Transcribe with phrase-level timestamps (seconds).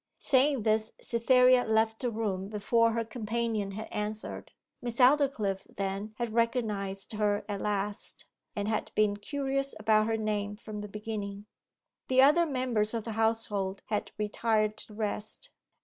[0.17, 4.51] Saying this Cytherea left the room before her companion had answered.
[4.81, 8.25] Miss Aldclyffe, then, had recognized her at last,
[8.55, 11.45] and had been curious about her name from the beginning.
[12.07, 15.51] The other members of the household had retired to rest.